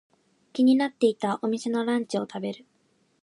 [0.51, 2.65] 気になっていたお店のランチを食べる。